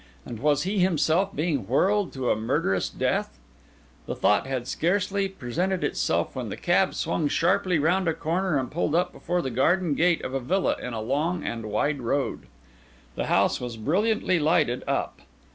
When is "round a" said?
7.77-8.15